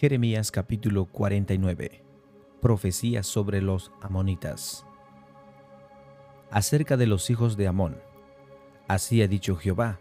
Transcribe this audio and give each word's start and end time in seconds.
Jeremías 0.00 0.50
capítulo 0.50 1.04
49 1.04 2.02
Profecía 2.62 3.22
sobre 3.22 3.60
los 3.60 3.92
amonitas 4.00 4.86
Acerca 6.50 6.96
de 6.96 7.06
los 7.06 7.28
hijos 7.28 7.58
de 7.58 7.68
Amón 7.68 7.98
Así 8.88 9.20
ha 9.20 9.28
dicho 9.28 9.56
Jehová 9.56 10.00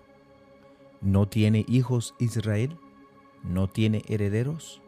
¿No 1.01 1.27
tiene 1.27 1.65
hijos 1.67 2.15
Israel? 2.17 2.77
¿No 3.43 3.67
tiene 3.67 4.04
herederos? 4.07 4.81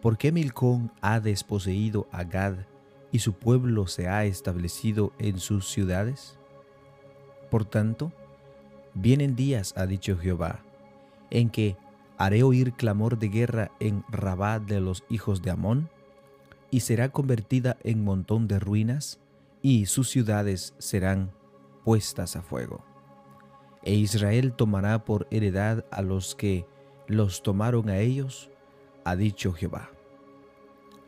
¿Por 0.00 0.16
qué 0.16 0.32
Milcón 0.32 0.90
ha 1.02 1.20
desposeído 1.20 2.08
a 2.12 2.24
Gad 2.24 2.54
y 3.12 3.18
su 3.18 3.34
pueblo 3.34 3.88
se 3.88 4.08
ha 4.08 4.24
establecido 4.24 5.12
en 5.18 5.38
sus 5.38 5.68
ciudades? 5.68 6.38
Por 7.50 7.66
tanto, 7.66 8.10
vienen 8.94 9.36
días, 9.36 9.74
ha 9.76 9.84
dicho 9.84 10.16
Jehová, 10.16 10.64
en 11.28 11.50
que 11.50 11.76
haré 12.18 12.42
oír 12.42 12.72
clamor 12.72 13.18
de 13.18 13.28
guerra 13.28 13.70
en 13.80 14.04
Rabá 14.08 14.58
de 14.58 14.80
los 14.80 15.04
hijos 15.08 15.42
de 15.42 15.50
Amón, 15.50 15.90
y 16.70 16.80
será 16.80 17.10
convertida 17.10 17.76
en 17.84 18.04
montón 18.04 18.48
de 18.48 18.58
ruinas, 18.58 19.20
y 19.62 19.86
sus 19.86 20.08
ciudades 20.10 20.74
serán 20.78 21.30
puestas 21.84 22.36
a 22.36 22.42
fuego. 22.42 22.84
E 23.82 23.94
Israel 23.94 24.52
tomará 24.52 25.04
por 25.04 25.26
heredad 25.30 25.84
a 25.90 26.02
los 26.02 26.34
que 26.34 26.66
los 27.06 27.42
tomaron 27.42 27.88
a 27.88 27.98
ellos, 27.98 28.50
ha 29.04 29.14
dicho 29.14 29.52
Jehová. 29.52 29.90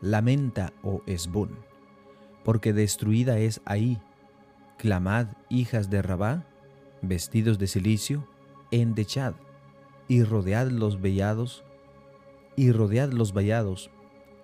Lamenta, 0.01 0.71
oh 0.81 1.01
Esbón, 1.05 1.57
porque 2.45 2.71
destruida 2.71 3.37
es 3.39 3.61
ahí. 3.65 4.01
Clamad, 4.77 5.27
hijas 5.49 5.89
de 5.89 6.01
Rabá, 6.01 6.45
vestidos 7.01 7.59
de 7.59 7.67
silicio, 7.67 8.25
endechad 8.71 9.33
y 10.09 10.23
rodead 10.23 10.71
los 10.71 10.99
vallados, 10.99 11.63
y 12.57 12.73
rodead 12.73 13.13
los 13.13 13.31
vallados, 13.31 13.89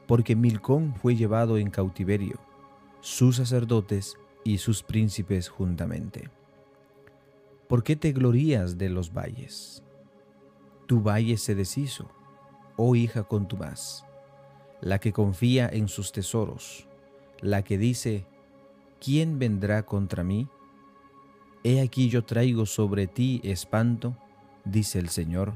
porque 0.07 0.35
Milcón 0.35 0.95
fue 0.95 1.15
llevado 1.15 1.57
en 1.57 1.71
cautiverio, 1.71 2.39
sus 3.01 3.37
sacerdotes 3.37 4.15
y 4.45 4.59
sus 4.59 4.83
príncipes 4.83 5.49
juntamente. 5.49 6.29
¿Por 7.67 7.83
qué 7.83 7.95
te 7.95 8.13
glorías 8.13 8.77
de 8.77 8.89
los 8.89 9.11
valles? 9.11 9.83
Tu 10.85 11.01
valle 11.01 11.35
se 11.35 11.55
deshizo, 11.55 12.11
oh 12.77 12.95
hija 12.95 13.23
contumaz, 13.23 14.05
la 14.81 14.99
que 14.99 15.11
confía 15.11 15.67
en 15.67 15.87
sus 15.87 16.11
tesoros, 16.11 16.87
la 17.41 17.63
que 17.63 17.79
dice, 17.79 18.27
¿quién 19.03 19.39
vendrá 19.39 19.83
contra 19.83 20.23
mí? 20.23 20.47
He 21.63 21.81
aquí 21.81 22.07
yo 22.09 22.23
traigo 22.23 22.67
sobre 22.67 23.07
ti 23.07 23.41
espanto, 23.43 24.15
dice 24.65 24.99
el 24.99 25.09
Señor, 25.09 25.53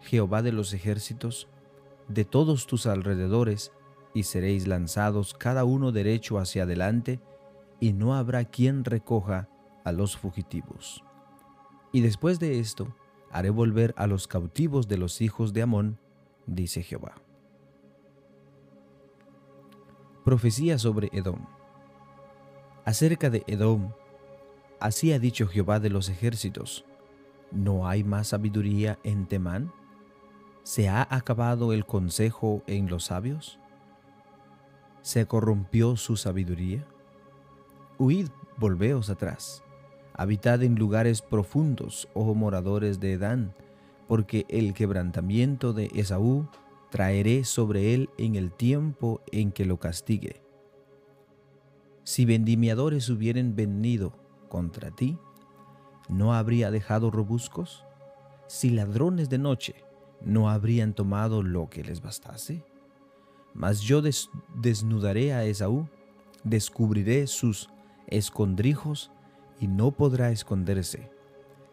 Jehová 0.00 0.42
de 0.42 0.52
los 0.52 0.72
ejércitos, 0.72 1.48
de 2.08 2.24
todos 2.24 2.66
tus 2.66 2.86
alrededores, 2.86 3.72
y 4.12 4.24
seréis 4.24 4.66
lanzados 4.66 5.34
cada 5.34 5.64
uno 5.64 5.92
derecho 5.92 6.38
hacia 6.38 6.64
adelante, 6.64 7.20
y 7.78 7.92
no 7.92 8.14
habrá 8.14 8.44
quien 8.44 8.84
recoja 8.84 9.48
a 9.84 9.92
los 9.92 10.16
fugitivos. 10.16 11.02
Y 11.92 12.00
después 12.02 12.38
de 12.38 12.60
esto, 12.60 12.94
haré 13.30 13.50
volver 13.50 13.94
a 13.96 14.06
los 14.06 14.26
cautivos 14.26 14.88
de 14.88 14.98
los 14.98 15.20
hijos 15.20 15.52
de 15.52 15.62
Amón, 15.62 15.98
dice 16.46 16.82
Jehová. 16.82 17.14
Profecía 20.24 20.78
sobre 20.78 21.08
Edom. 21.12 21.46
Acerca 22.84 23.30
de 23.30 23.44
Edom, 23.46 23.92
así 24.80 25.12
ha 25.12 25.18
dicho 25.18 25.46
Jehová 25.46 25.80
de 25.80 25.90
los 25.90 26.08
ejércitos, 26.08 26.84
¿No 27.50 27.88
hay 27.88 28.04
más 28.04 28.28
sabiduría 28.28 28.98
en 29.02 29.26
Temán? 29.26 29.72
¿Se 30.62 30.88
ha 30.88 31.06
acabado 31.10 31.72
el 31.72 31.84
consejo 31.84 32.62
en 32.66 32.88
los 32.88 33.04
sabios? 33.04 33.58
¿Se 35.02 35.26
corrompió 35.26 35.96
su 35.96 36.16
sabiduría? 36.16 36.86
Huid, 37.98 38.28
volveos 38.56 39.10
atrás. 39.10 39.64
Habitad 40.14 40.62
en 40.62 40.76
lugares 40.76 41.22
profundos, 41.22 42.08
oh 42.14 42.34
moradores 42.34 43.00
de 43.00 43.14
Edán, 43.14 43.54
porque 44.06 44.44
el 44.48 44.74
quebrantamiento 44.74 45.72
de 45.72 45.90
Esaú 45.94 46.46
traeré 46.90 47.44
sobre 47.44 47.94
él 47.94 48.10
en 48.18 48.36
el 48.36 48.52
tiempo 48.52 49.22
en 49.32 49.50
que 49.50 49.64
lo 49.64 49.78
castigue. 49.78 50.42
Si 52.04 52.24
vendimiadores 52.24 53.08
hubieren 53.08 53.56
venido 53.56 54.12
contra 54.48 54.90
ti, 54.90 55.18
¿no 56.08 56.34
habría 56.34 56.70
dejado 56.70 57.10
robuscos? 57.10 57.84
Si 58.46 58.70
ladrones 58.70 59.28
de 59.28 59.38
noche, 59.38 59.84
¿no 60.20 60.50
habrían 60.50 60.94
tomado 60.94 61.42
lo 61.42 61.68
que 61.70 61.84
les 61.84 62.02
bastase? 62.02 62.64
Mas 63.54 63.80
yo 63.80 64.02
desnudaré 64.54 65.32
a 65.32 65.44
Esaú, 65.44 65.88
descubriré 66.44 67.26
sus 67.26 67.70
escondrijos 68.06 69.10
y 69.60 69.68
no 69.68 69.92
podrá 69.92 70.30
esconderse. 70.30 71.10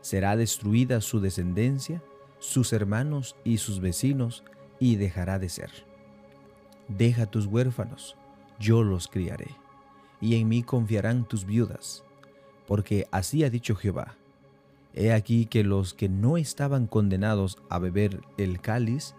Será 0.02 0.36
destruida 0.36 1.02
su 1.02 1.20
descendencia, 1.20 2.04
sus 2.40 2.74
hermanos 2.74 3.36
y 3.44 3.58
sus 3.58 3.80
vecinos, 3.80 4.44
y 4.80 4.96
dejará 4.96 5.40
de 5.40 5.50
ser. 5.50 5.72
Deja 6.88 7.26
tus 7.26 7.48
huérfanos, 7.48 8.16
yo 8.60 8.84
los 8.84 9.08
criaré, 9.08 9.56
y 10.22 10.36
en 10.36 10.48
mí 10.48 10.64
confiarán 10.64 11.28
tus 11.28 11.46
viudas, 11.46 12.04
porque 12.68 13.08
así 13.12 13.44
ha 13.44 13.50
dicho 13.50 13.76
Jehová. 13.76 14.16
He 14.94 15.14
aquí 15.14 15.46
que 15.46 15.64
los 15.64 15.94
que 15.94 16.10
no 16.10 16.38
estaban 16.38 16.88
condenados 16.88 17.58
a 17.70 17.80
beber 17.80 18.22
el 18.38 18.60
cáliz, 18.60 19.16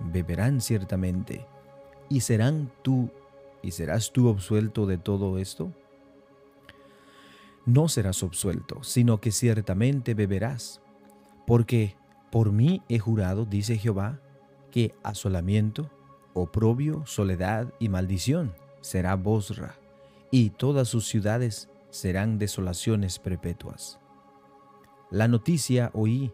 beberán 0.00 0.60
ciertamente, 0.60 1.46
y 2.08 2.20
serán 2.20 2.70
tú, 2.82 3.10
y 3.62 3.72
serás 3.72 4.12
tú 4.12 4.28
absuelto 4.28 4.86
de 4.86 4.98
todo 4.98 5.38
esto. 5.38 5.72
No 7.64 7.88
serás 7.88 8.22
absuelto, 8.22 8.82
sino 8.82 9.20
que 9.20 9.32
ciertamente 9.32 10.14
beberás, 10.14 10.80
porque 11.46 11.96
por 12.30 12.52
mí 12.52 12.82
he 12.88 12.98
jurado, 12.98 13.44
dice 13.44 13.76
Jehová, 13.76 14.20
que 14.70 14.94
asolamiento, 15.02 15.90
oprobio, 16.34 17.04
soledad 17.06 17.72
y 17.78 17.88
maldición 17.88 18.54
será 18.80 19.16
Bosra, 19.16 19.74
y 20.30 20.50
todas 20.50 20.88
sus 20.88 21.08
ciudades 21.08 21.68
serán 21.96 22.38
desolaciones 22.38 23.18
perpetuas. 23.18 23.98
La 25.10 25.28
noticia 25.28 25.90
oí 25.94 26.32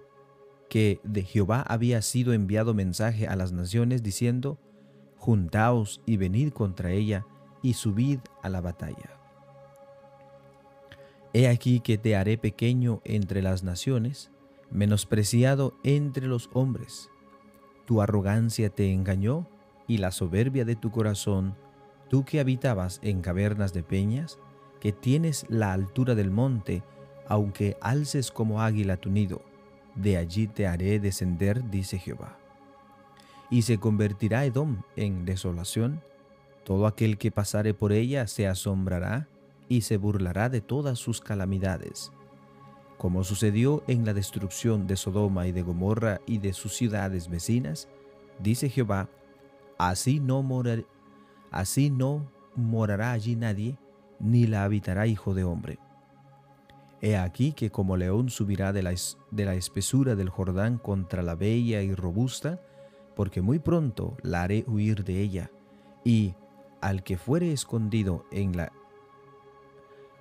que 0.69 1.01
de 1.05 1.23
Jehová 1.23 1.61
había 1.61 2.01
sido 2.01 2.33
enviado 2.33 2.73
mensaje 2.73 3.27
a 3.27 3.37
las 3.37 3.53
naciones 3.53 4.03
diciendo, 4.03 4.59
Juntaos 5.17 6.01
y 6.07 6.17
venid 6.17 6.53
contra 6.53 6.91
ella 6.91 7.27
y 7.63 7.75
subid 7.75 8.19
a 8.43 8.49
la 8.49 8.61
batalla. 8.61 9.21
He 11.35 11.49
aquí 11.49 11.81
que 11.81 11.97
te 11.97 12.17
haré 12.17 12.39
pequeño 12.39 13.01
entre 13.05 13.41
las 13.43 13.63
naciones, 13.63 14.31
menospreciado 14.71 15.75
entre 15.85 16.27
los 16.27 16.51
hombres. 16.53 17.11
Tu 17.85 18.01
arrogancia 18.03 18.71
te 18.71 18.93
engañó 18.93 19.49
y 19.87 19.99
la 19.99 20.11
soberbia 20.11 20.65
de 20.65 20.77
tu 20.77 20.91
corazón, 20.91 21.55
tú 22.09 22.25
que 22.25 22.41
habitabas 22.41 22.99
en 23.03 23.21
cavernas 23.21 23.73
de 23.73 23.83
peñas, 23.83 24.39
que 24.83 24.91
tienes 24.91 25.47
la 25.49 25.73
altura 25.73 26.17
del 26.17 26.33
monte, 26.33 26.83
aunque 27.29 27.77
alces 27.81 28.33
como 28.33 28.63
águila 28.63 28.97
tu 28.97 29.11
nido, 29.11 29.41
de 29.95 30.17
allí 30.17 30.49
te 30.49 30.67
haré 30.67 30.99
descender, 30.99 31.71
dice 31.71 32.01
Jehová. 32.01 32.37
Y 33.49 33.63
se 33.63 33.79
convertirá 33.79 34.45
Edom 34.45 34.83
en 34.97 35.25
desolación, 35.25 36.03
todo 36.65 36.89
aquel 36.89 37.17
que 37.17 37.31
pasare 37.31 37.75
por 37.75 37.93
ella 37.93 38.27
se 38.27 38.49
asombrará 38.49 39.29
y 39.69 39.83
se 39.83 39.99
burlará 39.99 40.49
de 40.49 40.61
todas 40.61 40.99
sus 40.99 41.21
calamidades. 41.21 42.11
Como 42.99 43.23
sucedió 43.23 43.85
en 43.87 44.05
la 44.05 44.15
destrucción 44.15 44.89
de 44.89 44.97
Sodoma 44.97 45.47
y 45.47 45.53
de 45.53 45.63
Gomorra 45.63 46.21
y 46.27 46.39
de 46.39 46.53
sus 46.53 46.75
ciudades 46.75 47.29
vecinas, 47.29 47.87
dice 48.41 48.69
Jehová, 48.69 49.09
así 49.79 50.19
no, 50.19 50.45
así 51.53 51.89
no 51.89 52.29
morará 52.57 53.13
allí 53.13 53.37
nadie, 53.37 53.79
ni 54.23 54.47
la 54.47 54.65
habitará 54.65 55.07
hijo 55.07 55.35
de 55.35 55.45
hombre 55.45 55.79
He 57.05 57.17
aquí 57.17 57.53
que 57.53 57.71
como 57.71 57.97
león 57.97 58.31
subirá 58.31 58.73
de 58.73 58.85
la, 58.85 58.95
de 59.33 59.45
la 59.45 59.57
espesura 59.57 60.15
del 60.15 60.31
Jordán 60.31 60.79
contra 60.79 61.25
la 61.25 61.35
bella 61.35 61.83
y 61.83 61.93
robusta, 61.97 62.61
porque 63.17 63.43
muy 63.43 63.59
pronto 63.59 64.17
la 64.23 64.45
haré 64.45 64.65
huir 64.69 65.03
de 65.03 65.21
ella, 65.21 65.51
y 66.05 66.37
al 66.81 67.03
que 67.03 67.17
fuere 67.19 67.53
escondido 67.53 68.25
en 68.31 68.57
la 68.57 68.73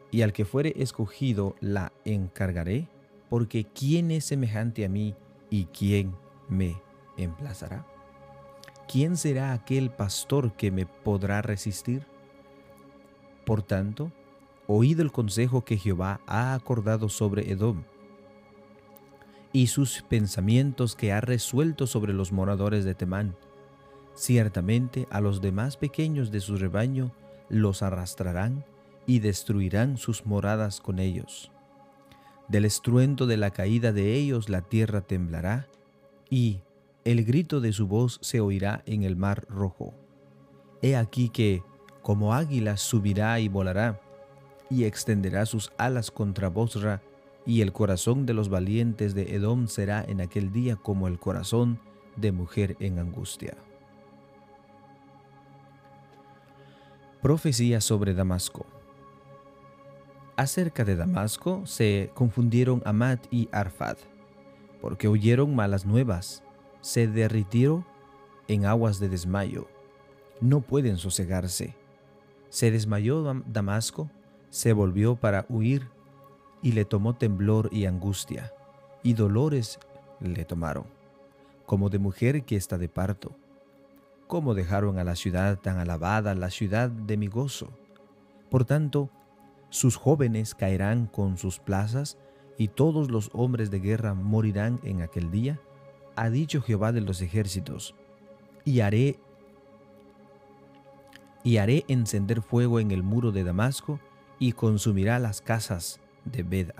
y 0.09 0.24
al 0.24 0.33
que 0.33 0.44
fuere 0.44 0.74
escogido 0.75 1.56
la 1.62 1.94
encargaré, 2.03 2.89
porque 3.30 3.63
¿quién 3.63 4.12
es 4.12 4.25
semejante 4.25 4.83
a 4.83 4.89
mí 4.89 5.15
y 5.50 5.65
quién 5.65 6.15
me 6.50 6.81
emplazará? 7.15 7.86
¿Quién 8.89 9.15
será 9.15 9.53
aquel 9.53 9.89
pastor 9.89 10.51
que 10.57 10.69
me 10.69 10.86
podrá 10.86 11.42
resistir? 11.42 12.11
Por 13.51 13.63
tanto, 13.63 14.13
oído 14.65 15.01
el 15.01 15.12
consejo 15.12 15.65
que 15.65 15.75
Jehová 15.75 16.21
ha 16.25 16.53
acordado 16.53 17.09
sobre 17.09 17.51
Edom 17.51 17.83
y 19.51 19.68
sus 19.68 20.03
pensamientos 20.03 20.95
que 20.95 21.12
ha 21.12 21.19
resuelto 21.19 21.86
sobre 21.86 22.13
los 22.13 22.31
moradores 22.31 22.86
de 22.86 22.95
Temán. 22.95 23.36
Ciertamente 24.13 25.06
a 25.12 25.19
los 25.19 25.42
demás 25.42 25.75
pequeños 25.75 26.31
de 26.31 26.39
su 26.39 26.56
rebaño 26.56 27.12
los 27.50 27.83
arrastrarán 27.83 28.63
y 29.06 29.19
destruirán 29.19 29.98
sus 29.98 30.25
moradas 30.25 30.80
con 30.80 30.98
ellos. 31.00 31.51
Del 32.48 32.63
estruendo 32.63 33.27
de 33.27 33.36
la 33.36 33.51
caída 33.51 33.92
de 33.92 34.15
ellos 34.15 34.48
la 34.48 34.62
tierra 34.62 35.01
temblará, 35.01 35.68
y 36.30 36.62
el 37.03 37.25
grito 37.25 37.59
de 37.59 37.74
su 37.74 37.86
voz 37.86 38.18
se 38.21 38.39
oirá 38.39 38.81
en 38.86 39.03
el 39.03 39.18
mar 39.18 39.45
rojo. 39.50 39.94
He 40.81 40.95
aquí 40.95 41.27
que, 41.27 41.63
como 42.01 42.33
águila, 42.33 42.77
subirá 42.77 43.39
y 43.39 43.48
volará, 43.48 44.00
y 44.69 44.86
extenderá 44.86 45.45
sus 45.45 45.71
alas 45.77 46.12
contra 46.12 46.50
Bosra, 46.50 47.01
y 47.45 47.62
el 47.62 47.74
corazón 47.74 48.25
de 48.25 48.33
los 48.33 48.50
valientes 48.50 49.13
de 49.15 49.36
Edom 49.36 49.68
será 49.68 50.03
en 50.07 50.21
aquel 50.21 50.51
día 50.51 50.75
como 50.75 51.07
el 51.07 51.19
corazón 51.19 51.80
de 52.15 52.31
mujer 52.31 52.77
en 52.80 53.00
angustia. 53.00 53.57
Profecía 57.21 57.81
sobre 57.81 58.13
Damasco. 58.13 58.65
Acerca 60.38 60.83
de 60.83 60.95
Damasco 60.95 61.65
se 61.65 62.12
confundieron 62.15 62.81
Amad 62.86 63.19
y 63.30 63.48
Arfad, 63.51 63.98
porque 64.81 65.07
oyeron 65.07 65.56
malas 65.56 65.86
nuevas, 65.86 66.44
se 66.81 67.07
derritieron 67.07 67.86
en 68.48 68.65
aguas 68.65 69.00
de 69.00 69.09
desmayo, 69.09 69.68
no 70.39 70.62
pueden 70.62 70.98
sosegarse. 70.98 71.75
Se 72.51 72.69
desmayó 72.69 73.24
Damasco, 73.48 74.12
se 74.51 74.74
volvió 74.74 75.15
para 75.15 75.48
huir, 75.50 75.89
y 76.62 76.74
le 76.74 76.86
tomó 76.86 77.15
temblor 77.15 77.69
y 77.71 77.88
angustia, 77.88 78.53
y 79.01 79.13
dolores 79.13 79.80
le 80.19 80.45
tomaron, 80.45 80.86
como 81.65 81.89
de 81.89 81.98
mujer 81.98 82.44
que 82.44 82.56
está 82.56 82.77
de 82.77 82.88
parto 82.88 83.36
cómo 84.31 84.53
dejaron 84.53 84.98
a 84.98 85.03
la 85.03 85.18
ciudad 85.18 85.59
tan 85.59 85.77
alabada, 85.77 86.33
la 86.36 86.50
ciudad 86.50 86.89
de 86.89 87.18
mi 87.18 87.27
gozo. 87.27 87.68
Por 88.50 88.63
tanto, 88.63 89.09
sus 89.69 89.98
jóvenes 89.98 90.56
caerán 90.56 91.06
con 91.06 91.38
sus 91.38 91.59
plazas, 91.59 92.18
y 92.57 92.69
todos 92.69 93.12
los 93.12 93.30
hombres 93.33 93.71
de 93.71 93.81
guerra 93.81 94.13
morirán 94.13 94.80
en 94.83 95.01
aquel 95.01 95.31
día, 95.31 95.59
ha 96.15 96.30
dicho 96.30 96.62
Jehová 96.62 96.94
de 96.94 97.01
los 97.01 97.21
ejércitos, 97.21 97.94
y 98.63 98.80
haré 98.80 99.19
y 101.44 101.58
haré 101.58 101.86
encender 101.88 102.42
fuego 102.42 102.80
en 102.80 102.92
el 102.92 103.04
muro 103.04 103.32
de 103.32 103.44
Damasco 103.44 104.00
y 104.40 104.54
consumirá 104.54 105.20
las 105.20 105.42
casas 105.42 106.00
de 106.26 106.44
bed 106.44 106.72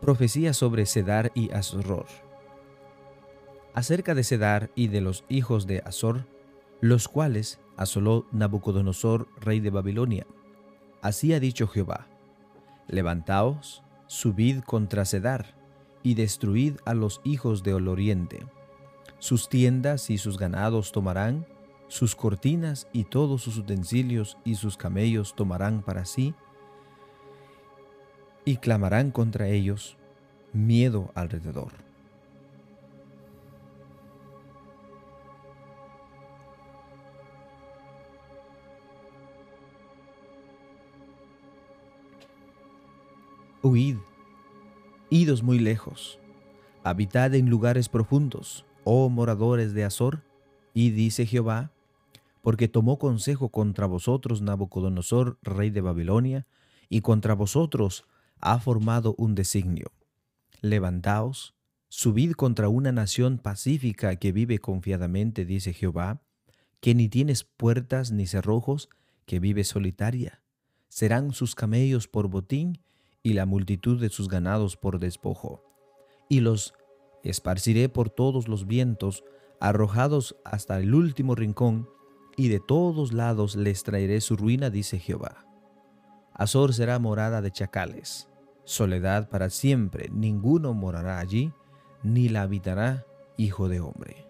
Profecía 0.00 0.52
sobre 0.52 0.86
Sedar 0.86 1.32
y 1.34 1.50
Azror 1.52 2.06
acerca 3.78 4.16
de 4.16 4.24
Sedar 4.24 4.70
y 4.74 4.88
de 4.88 5.00
los 5.00 5.24
hijos 5.28 5.68
de 5.68 5.82
Azor, 5.84 6.26
los 6.80 7.06
cuales 7.06 7.60
asoló 7.76 8.26
Nabucodonosor, 8.32 9.28
rey 9.40 9.60
de 9.60 9.70
Babilonia. 9.70 10.26
Así 11.00 11.32
ha 11.32 11.38
dicho 11.38 11.68
Jehová, 11.68 12.08
levantaos, 12.88 13.84
subid 14.08 14.62
contra 14.62 15.04
Sedar, 15.04 15.54
y 16.02 16.14
destruid 16.14 16.74
a 16.86 16.94
los 16.94 17.20
hijos 17.22 17.62
del 17.62 17.86
oriente. 17.86 18.44
Sus 19.18 19.48
tiendas 19.48 20.10
y 20.10 20.18
sus 20.18 20.38
ganados 20.38 20.92
tomarán, 20.92 21.46
sus 21.88 22.14
cortinas 22.14 22.86
y 22.92 23.04
todos 23.04 23.42
sus 23.42 23.56
utensilios 23.58 24.38
y 24.44 24.54
sus 24.54 24.76
camellos 24.76 25.34
tomarán 25.34 25.82
para 25.82 26.04
sí, 26.04 26.34
y 28.44 28.56
clamarán 28.58 29.10
contra 29.10 29.48
ellos 29.48 29.96
miedo 30.52 31.10
alrededor. 31.14 31.72
Huid, 43.60 43.96
idos 45.10 45.42
muy 45.42 45.58
lejos, 45.58 46.18
habitad 46.84 47.34
en 47.34 47.50
lugares 47.50 47.88
profundos, 47.88 48.64
oh 48.90 49.10
moradores 49.10 49.74
de 49.74 49.84
Azor, 49.84 50.22
y 50.72 50.92
dice 50.92 51.26
Jehová, 51.26 51.72
porque 52.40 52.68
tomó 52.68 52.98
consejo 52.98 53.50
contra 53.50 53.84
vosotros 53.84 54.40
Nabucodonosor, 54.40 55.38
rey 55.42 55.68
de 55.68 55.82
Babilonia, 55.82 56.46
y 56.88 57.02
contra 57.02 57.34
vosotros 57.34 58.06
ha 58.40 58.58
formado 58.60 59.14
un 59.18 59.34
designio. 59.34 59.92
Levantaos, 60.62 61.54
subid 61.90 62.32
contra 62.32 62.70
una 62.70 62.90
nación 62.90 63.36
pacífica 63.36 64.16
que 64.16 64.32
vive 64.32 64.58
confiadamente, 64.58 65.44
dice 65.44 65.74
Jehová, 65.74 66.22
que 66.80 66.94
ni 66.94 67.10
tienes 67.10 67.44
puertas 67.44 68.10
ni 68.10 68.26
cerrojos, 68.26 68.88
que 69.26 69.38
vive 69.38 69.64
solitaria. 69.64 70.40
Serán 70.88 71.34
sus 71.34 71.54
camellos 71.54 72.08
por 72.08 72.28
botín 72.28 72.80
y 73.22 73.34
la 73.34 73.44
multitud 73.44 74.00
de 74.00 74.08
sus 74.08 74.28
ganados 74.28 74.78
por 74.78 74.98
despojo. 74.98 75.62
Y 76.30 76.40
los 76.40 76.72
esparciré 77.24 77.88
por 77.88 78.10
todos 78.10 78.48
los 78.48 78.66
vientos, 78.66 79.24
arrojados 79.60 80.36
hasta 80.44 80.78
el 80.78 80.94
último 80.94 81.34
rincón, 81.34 81.88
y 82.36 82.48
de 82.48 82.60
todos 82.60 83.12
lados 83.12 83.56
les 83.56 83.82
traeré 83.82 84.20
su 84.20 84.36
ruina, 84.36 84.70
dice 84.70 84.98
Jehová. 84.98 85.44
Azor 86.32 86.72
será 86.72 86.98
morada 86.98 87.42
de 87.42 87.50
chacales, 87.50 88.28
soledad 88.64 89.28
para 89.28 89.50
siempre, 89.50 90.08
ninguno 90.12 90.72
morará 90.72 91.18
allí, 91.18 91.52
ni 92.04 92.28
la 92.28 92.42
habitará 92.42 93.04
hijo 93.36 93.68
de 93.68 93.80
hombre. 93.80 94.28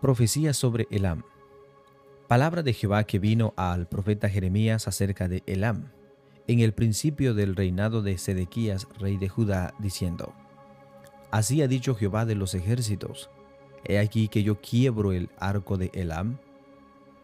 Profecía 0.00 0.52
sobre 0.52 0.86
Elam. 0.90 1.22
Palabra 2.28 2.62
de 2.62 2.72
Jehová 2.72 3.04
que 3.04 3.18
vino 3.18 3.54
al 3.56 3.88
profeta 3.88 4.28
Jeremías 4.28 4.88
acerca 4.88 5.28
de 5.28 5.42
Elam, 5.46 5.92
en 6.48 6.60
el 6.60 6.72
principio 6.72 7.34
del 7.34 7.56
reinado 7.56 8.02
de 8.02 8.18
Sedequías, 8.18 8.86
rey 8.98 9.16
de 9.16 9.28
Judá, 9.28 9.74
diciendo, 9.78 10.32
Así 11.30 11.60
ha 11.60 11.68
dicho 11.68 11.94
Jehová 11.94 12.24
de 12.24 12.36
los 12.36 12.54
ejércitos, 12.54 13.30
He 13.84 13.98
aquí 13.98 14.28
que 14.28 14.42
yo 14.42 14.60
quiebro 14.60 15.12
el 15.12 15.28
arco 15.38 15.76
de 15.76 15.90
Elam, 15.94 16.38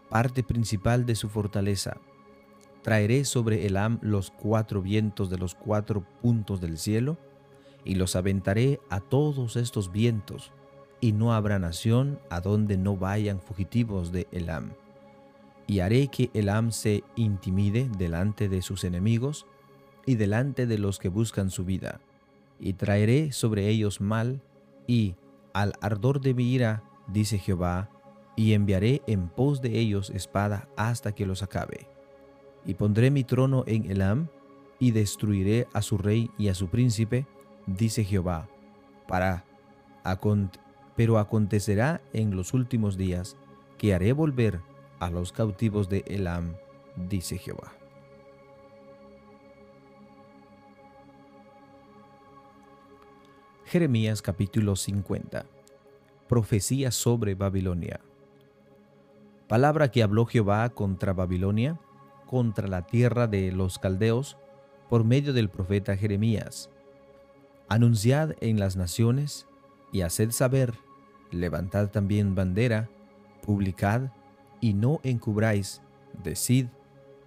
parte 0.09 0.43
principal 0.43 1.07
de 1.07 1.17
su 1.17 1.29
fortaleza. 1.29 1.97
Traeré 2.83 3.25
sobre 3.25 3.67
Elam 3.67 3.99
los 4.01 4.31
cuatro 4.31 4.83
vientos 4.83 5.31
de 5.31 5.39
los 5.39 5.55
cuatro 5.55 6.05
puntos 6.21 6.61
del 6.61 6.79
cielo, 6.79 7.17
y 7.85 7.97
los 7.97 8.15
aventaré 8.15 8.81
a 8.91 9.01
todos 9.01 9.57
estos 9.57 9.91
vientos, 9.91 10.53
y 11.01 11.13
no 11.13 11.33
habrá 11.33 11.59
nación 11.59 12.21
a 12.31 12.41
donde 12.41 12.77
no 12.77 12.97
vayan 12.97 13.41
fugitivos 13.41 14.13
de 14.13 14.29
Elam 14.31 14.73
y 15.73 15.81
haré 15.81 16.09
que 16.09 16.29
Elam 16.35 16.71
se 16.71 17.03
intimide 17.17 17.89
delante 17.97 18.51
de 18.51 18.61
sus 18.61 18.85
enemigos 18.85 19.47
y 20.05 20.17
delante 20.17 20.67
de 20.67 20.77
los 20.77 20.99
que 20.99 21.09
buscan 21.09 21.49
su 21.49 21.65
vida, 21.65 22.03
y 22.61 22.75
traeré 22.75 23.33
sobre 23.33 23.69
ellos 23.69 24.03
mal, 24.03 24.43
y 24.87 25.15
al 25.55 25.73
ardor 25.81 26.21
de 26.21 26.35
mi 26.35 26.53
ira, 26.53 26.83
dice 27.07 27.39
Jehová, 27.39 27.89
y 28.37 28.53
enviaré 28.53 29.01
en 29.07 29.29
pos 29.31 29.63
de 29.63 29.79
ellos 29.79 30.11
espada 30.11 30.69
hasta 30.77 31.15
que 31.15 31.25
los 31.25 31.43
acabe. 31.43 31.89
Y 32.67 32.75
pondré 32.75 33.11
mi 33.11 33.25
trono 33.25 33.65
en 33.67 33.91
Elam, 33.91 34.29
y 34.79 34.91
destruiré 34.91 35.69
a 35.73 35.81
su 35.81 35.97
rey 35.97 36.31
y 36.37 36.49
a 36.49 36.55
su 36.55 36.69
príncipe, 36.69 37.27
dice 37.67 38.05
Jehová, 38.05 38.47
para 39.09 39.47
pero 40.97 41.19
acontecerá 41.19 42.03
en 42.13 42.37
los 42.37 42.53
últimos 42.53 42.99
días 42.99 43.39
que 43.79 43.95
haré 43.95 44.13
volver 44.13 44.61
a 45.03 45.11
los 45.11 45.33
cautivos 45.33 45.89
de 45.89 46.05
Elam, 46.07 46.55
dice 46.95 47.37
Jehová. 47.37 47.73
Jeremías 53.65 54.23
capítulo 54.23 54.77
50 54.77 55.45
Profecía 56.29 56.93
sobre 56.93 57.35
Babilonia 57.35 58.01
Palabra 59.49 59.91
que 59.91 60.05
habló 60.05 60.25
Jehová 60.25 60.69
contra 60.69 61.13
Babilonia, 61.13 61.81
contra 62.27 62.69
la 62.69 62.87
tierra 62.87 63.27
de 63.27 63.51
los 63.51 63.81
caldeos, 63.81 64.37
por 64.89 65.03
medio 65.03 65.33
del 65.33 65.51
profeta 65.51 65.97
Jeremías. 65.97 66.71
Anunciad 67.69 68.37
en 68.41 68.61
las 68.61 68.77
naciones 68.77 69.49
y 69.91 70.03
haced 70.03 70.31
saber, 70.31 70.75
levantad 71.33 71.91
también 71.91 72.37
bandera, 72.37 72.89
publicad 73.45 74.13
y 74.63 74.73
no 74.73 75.01
encubráis, 75.03 75.83
decid, 76.23 76.69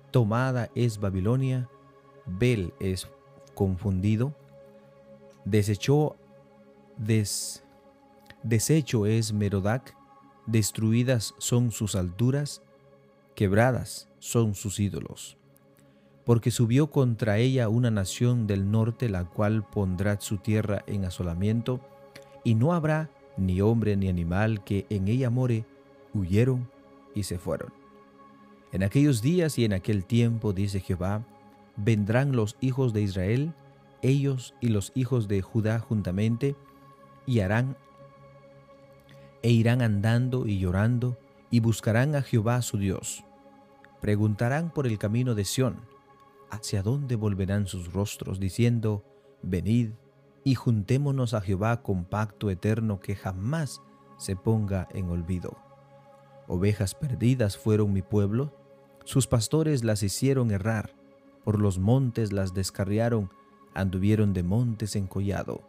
tomada 0.10 0.72
es 0.74 1.00
Babilonia, 1.00 1.70
Bel 2.26 2.74
es 2.80 3.08
confundido, 3.54 4.34
desechó, 5.44 6.16
des, 6.98 7.64
deshecho 8.42 9.06
es 9.06 9.34
Merodac, 9.34 9.96
destruidas 10.48 11.36
son 11.38 11.72
sus 11.72 11.96
alturas, 11.96 12.64
quebradas 13.36 14.08
son 14.20 14.56
sus 14.56 14.80
ídolos. 14.80 15.38
porque 16.24 16.50
subió 16.50 16.90
contra 16.90 17.38
ella 17.38 17.70
una 17.70 17.92
nación 17.92 18.48
del 18.48 18.72
norte, 18.72 19.10
la 19.10 19.26
cual 19.26 19.64
pondrá 19.64 20.20
su 20.20 20.38
tierra 20.38 20.84
en 20.88 21.06
asolamiento, 21.06 21.82
y 22.44 22.56
no 22.56 22.74
habrá 22.74 23.12
ni 23.38 23.62
hombre 23.62 23.96
ni 23.96 24.10
animal 24.10 24.64
que 24.64 24.88
en 24.90 25.08
ella 25.08 25.30
more, 25.30 25.66
huyeron 26.16 26.68
y 27.16 27.24
se 27.24 27.40
fueron. 27.40 27.74
En 28.72 28.84
aquellos 28.84 29.22
días 29.22 29.58
y 29.58 29.66
en 29.66 29.74
aquel 29.74 30.06
tiempo, 30.06 30.54
dice 30.54 30.80
Jehová, 30.80 31.26
vendrán 31.78 32.36
los 32.36 32.58
hijos 32.60 32.94
de 32.94 33.02
Israel, 33.02 33.54
ellos 34.02 34.54
y 34.62 34.68
los 34.68 34.92
hijos 34.96 35.28
de 35.28 35.42
Judá 35.42 35.80
juntamente, 35.80 36.56
y 37.26 37.40
harán 37.40 37.78
e 39.42 39.52
irán 39.52 39.82
andando 39.82 40.48
y 40.48 40.60
llorando, 40.60 41.18
y 41.52 41.60
buscarán 41.60 42.16
a 42.16 42.22
Jehová 42.22 42.62
su 42.62 42.78
Dios. 42.78 43.24
Preguntarán 44.02 44.72
por 44.72 44.88
el 44.88 44.98
camino 44.98 45.36
de 45.36 45.46
Sión, 45.46 45.82
hacia 46.50 46.84
dónde 46.84 47.16
volverán 47.16 47.68
sus 47.68 47.94
rostros, 47.94 48.40
diciendo, 48.40 49.06
Venid 49.42 49.92
y 50.44 50.56
juntémonos 50.56 51.34
a 51.34 51.42
Jehová 51.42 51.82
con 51.82 52.06
pacto 52.06 52.50
eterno 52.50 53.00
que 53.00 53.16
jamás 53.16 53.82
se 54.18 54.36
ponga 54.36 54.88
en 54.92 55.10
olvido. 55.10 55.65
Ovejas 56.48 56.94
perdidas 56.94 57.58
fueron 57.58 57.94
mi 57.94 58.02
pueblo, 58.02 58.54
sus 59.04 59.28
pastores 59.28 59.84
las 59.84 60.04
hicieron 60.04 60.52
errar, 60.52 60.96
por 61.44 61.60
los 61.60 61.80
montes 61.80 62.34
las 62.34 62.54
descarriaron, 62.54 63.32
anduvieron 63.74 64.34
de 64.34 64.44
montes 64.44 64.96
en 64.96 65.08
collado, 65.08 65.62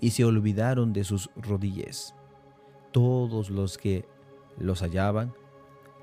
y 0.00 0.10
se 0.10 0.24
olvidaron 0.24 0.92
de 0.92 1.04
sus 1.04 1.30
rodillas. 1.36 2.14
Todos 2.92 3.50
los 3.50 3.78
que 3.78 4.04
los 4.58 4.82
hallaban, 4.82 5.34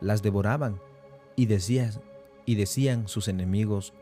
las 0.01 0.21
devoraban, 0.21 0.79
y 1.35 1.45
decían, 1.45 1.91
y 2.45 2.55
decían 2.55 3.07
sus 3.07 3.27
enemigos, 3.27 3.93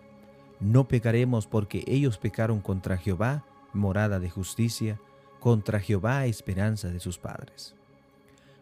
no 0.60 0.88
pecaremos 0.88 1.48
porque 1.48 1.84
ellos 1.88 2.18
pecaron 2.18 2.62
contra 2.62 2.98
Jehová, 2.98 3.46
morada 3.74 4.20
de 4.20 4.30
justicia, 4.30 5.00
contra 5.40 5.80
Jehová, 5.80 6.26
esperanza 6.26 6.90
de 6.90 7.00
sus 7.00 7.20
padres. 7.20 7.76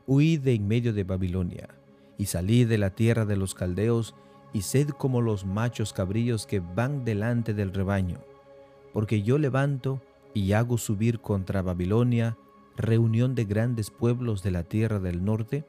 Huid 0.07 0.41
de 0.41 0.53
en 0.53 0.67
medio 0.67 0.93
de 0.93 1.03
Babilonia, 1.03 1.69
y 2.17 2.25
salid 2.25 2.67
de 2.67 2.77
la 2.77 2.91
tierra 2.91 3.25
de 3.25 3.37
los 3.37 3.55
caldeos, 3.55 4.15
y 4.53 4.61
sed 4.61 4.89
como 4.89 5.21
los 5.21 5.45
machos 5.45 5.93
cabrillos 5.93 6.45
que 6.45 6.59
van 6.59 7.05
delante 7.05 7.53
del 7.53 7.73
rebaño, 7.73 8.19
porque 8.93 9.23
yo 9.23 9.37
levanto 9.37 10.01
y 10.33 10.53
hago 10.53 10.77
subir 10.77 11.19
contra 11.19 11.61
Babilonia 11.61 12.37
reunión 12.75 13.35
de 13.35 13.45
grandes 13.45 13.89
pueblos 13.89 14.43
de 14.43 14.51
la 14.51 14.63
tierra 14.63 14.99
del 14.99 15.23
norte, 15.23 15.65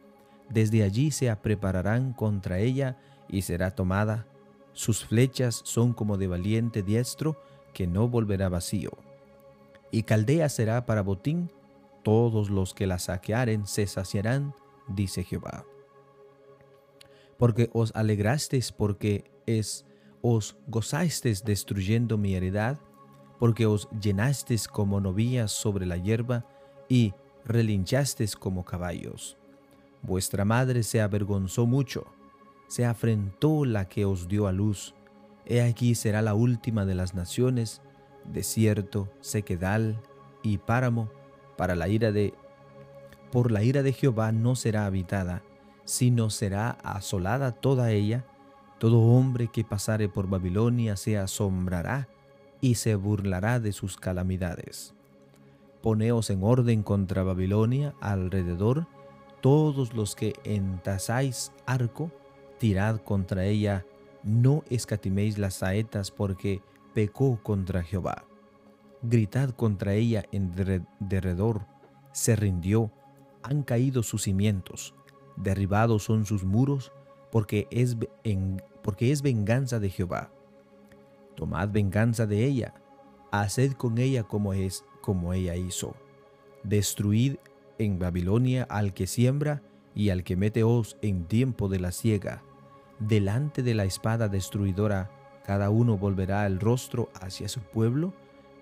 desde 0.50 0.83
allí 0.83 1.11
se 1.11 1.35
prepararán 1.37 2.12
contra 2.12 2.59
ella 2.59 2.99
y 3.29 3.43
será 3.43 3.75
tomada 3.75 4.26
sus 4.75 5.05
flechas 5.05 5.61
son 5.64 5.93
como 5.93 6.19
de 6.19 6.26
valiente 6.26 6.83
diestro 6.83 7.41
que 7.73 7.87
no 7.87 8.09
volverá 8.09 8.49
vacío. 8.49 8.91
Y 9.93 10.03
Caldea 10.03 10.49
será 10.49 10.85
para 10.85 11.03
botín, 11.03 11.50
todos 12.04 12.50
los 12.50 12.75
que 12.75 12.87
la 12.87 13.00
saquearen 13.00 13.66
se 13.66 13.87
saciarán, 13.88 14.54
dice 14.87 15.25
Jehová. 15.25 15.64
Porque 17.37 17.70
os 17.73 17.90
alegrasteis, 17.96 18.70
porque 18.70 19.25
es, 19.46 19.84
os 20.23 20.56
gozasteis 20.68 21.44
destruyendo 21.44 22.16
mi 22.16 22.34
heredad, 22.34 22.78
porque 23.40 23.66
os 23.66 23.88
llenasteis 24.00 24.68
como 24.68 25.00
novillas 25.00 25.50
sobre 25.50 25.87
la 25.87 25.96
hierba 25.96 26.46
y 26.88 27.12
relinchasteis 27.44 28.37
como 28.37 28.64
caballos. 28.64 29.37
Vuestra 30.02 30.44
madre 30.44 30.82
se 30.82 31.00
avergonzó 31.00 31.66
mucho, 31.66 32.06
se 32.68 32.84
afrentó 32.84 33.64
la 33.64 33.88
que 33.88 34.04
os 34.04 34.28
dio 34.28 34.46
a 34.46 34.52
luz. 34.52 34.94
He 35.46 35.62
aquí 35.62 35.94
será 35.94 36.23
la 36.23 36.34
última 36.34 36.84
de 36.87 36.94
las 36.94 37.14
naciones, 37.14 37.82
desierto, 38.25 39.11
sequedal 39.20 40.00
y 40.42 40.58
páramo, 40.58 41.11
para 41.56 41.75
la 41.76 41.88
ira 41.88 42.12
de 42.12 42.34
por 43.30 43.50
la 43.50 43.64
ira 43.64 43.82
de 43.82 43.92
Jehová 43.92 44.30
no 44.30 44.54
será 44.54 44.87
habitada, 44.87 45.42
sino 45.84 46.30
será 46.30 46.70
asolada 46.84 47.50
toda 47.50 47.90
ella. 47.90 48.25
Todo 48.78 49.00
hombre 49.00 49.49
que 49.49 49.64
pasare 49.64 50.08
por 50.08 50.28
Babilonia 50.28 50.96
se 50.96 51.18
asombrará 51.18 52.08
y 52.61 52.76
se 52.76 52.94
burlará 52.94 53.58
de 53.58 53.73
sus 53.73 53.96
calamidades. 53.96 54.94
Poneos 55.82 56.30
en 56.30 56.44
orden 56.44 56.82
contra 56.82 57.25
Babilonia 57.25 57.94
alrededor, 58.00 58.87
todos 59.40 59.94
los 59.94 60.14
que 60.14 60.34
entasáis 60.44 61.52
arco, 61.66 62.12
tirad 62.58 63.00
contra 63.00 63.44
ella, 63.44 63.84
no 64.23 64.62
escatiméis 64.70 65.38
las 65.38 65.54
saetas 65.54 66.11
porque 66.11 66.62
pecó 66.94 67.38
contra 67.42 67.82
Jehová. 67.82 68.25
Gritad 69.06 69.50
contra 69.50 69.92
ella 69.92 70.25
en 70.32 70.52
derredor, 70.99 71.66
se 72.12 72.37
rindió, 72.37 72.90
han 73.42 73.62
caído 73.62 74.02
sus 74.02 74.23
cimientos, 74.23 74.94
derribados 75.37 76.04
son 76.04 76.25
sus 76.25 76.44
muros, 76.44 76.90
porque 77.30 77.68
es, 77.70 77.99
porque 78.82 79.12
es 79.12 79.20
venganza 79.20 79.78
de 79.78 79.90
Jehová. 79.90 80.30
Tomad 81.34 81.68
venganza 81.68 82.26
de 82.26 82.46
ella, 82.46 82.73
haced 83.30 83.73
con 83.73 83.99
ella 83.99 84.23
como 84.23 84.54
es, 84.54 84.87
como 85.02 85.34
ella 85.34 85.54
hizo. 85.54 85.94
Destruid 86.62 87.37
en 87.76 87.99
Babilonia 87.99 88.62
al 88.70 88.94
que 88.94 89.06
siembra 89.06 89.61
y 89.94 90.08
al 90.08 90.25
que 90.25 90.37
mete 90.37 90.62
hoz 90.62 90.96
en 91.02 91.26
tiempo 91.26 91.68
de 91.68 91.78
la 91.78 91.92
siega. 91.92 92.42
Delante 93.00 93.62
de 93.62 93.75
la 93.75 93.84
espada 93.84 94.28
destruidora, 94.28 95.11
cada 95.44 95.68
uno 95.68 95.99
volverá 95.99 96.46
el 96.46 96.58
rostro 96.58 97.11
hacia 97.20 97.50
su 97.50 97.61
pueblo, 97.61 98.14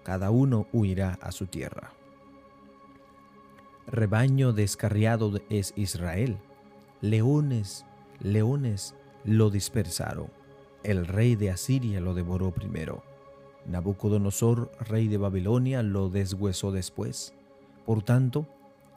cada 0.02 0.30
uno 0.30 0.66
huirá 0.72 1.18
a 1.20 1.32
su 1.32 1.46
tierra. 1.46 1.92
Rebaño 3.86 4.52
descarriado 4.52 5.32
es 5.48 5.72
Israel, 5.76 6.38
leones, 7.00 7.84
leones 8.20 8.94
lo 9.24 9.50
dispersaron. 9.50 10.28
El 10.82 11.06
rey 11.06 11.36
de 11.36 11.50
Asiria 11.50 12.00
lo 12.00 12.14
devoró 12.14 12.52
primero. 12.52 13.02
Nabucodonosor, 13.66 14.72
rey 14.80 15.08
de 15.08 15.18
Babilonia, 15.18 15.82
lo 15.82 16.08
deshuesó 16.08 16.72
después. 16.72 17.34
Por 17.86 18.02
tanto, 18.02 18.48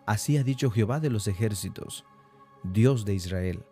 así 0.05 0.38
ha 0.38 0.43
dicho 0.43 0.71
Jehová 0.71 1.00
de 1.00 1.09
los 1.09 1.27
ejércitos, 1.27 2.05
Dios 2.63 3.05
de 3.05 3.13
Israel, 3.13 3.63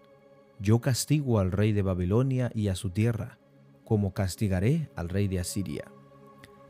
yo 0.59 0.79
castigo 0.79 1.39
al 1.39 1.51
rey 1.51 1.73
de 1.73 1.81
Babilonia 1.81 2.51
y 2.53 2.67
a 2.67 2.75
su 2.75 2.89
tierra, 2.89 3.37
como 3.85 4.13
castigaré 4.13 4.89
al 4.95 5.09
rey 5.09 5.27
de 5.27 5.39
Asiria. 5.39 5.85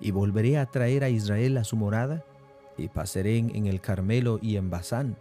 Y 0.03 0.11
volveré 0.11 0.57
a 0.57 0.65
traer 0.65 1.05
a 1.05 1.09
Israel 1.09 1.55
a 1.55 1.63
su 1.63 1.77
morada, 1.77 2.25
y 2.77 2.89
pasaré 2.89 3.37
en 3.37 3.67
el 3.67 3.79
Carmelo 3.79 4.37
y 4.41 4.57
en 4.57 4.69
Basán, 4.69 5.15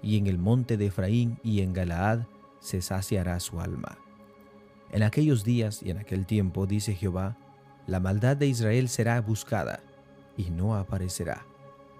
y 0.00 0.16
en 0.16 0.28
el 0.28 0.38
monte 0.38 0.76
de 0.76 0.86
Efraín 0.86 1.40
y 1.42 1.60
en 1.60 1.72
Galaad 1.72 2.20
se 2.60 2.80
saciará 2.80 3.40
su 3.40 3.60
alma. 3.60 3.98
En 4.92 5.02
aquellos 5.02 5.42
días 5.42 5.82
y 5.82 5.90
en 5.90 5.98
aquel 5.98 6.24
tiempo, 6.24 6.68
dice 6.68 6.94
Jehová, 6.94 7.36
la 7.88 7.98
maldad 7.98 8.36
de 8.36 8.46
Israel 8.46 8.88
será 8.88 9.20
buscada, 9.20 9.80
y 10.36 10.50
no 10.50 10.76
aparecerá, 10.76 11.44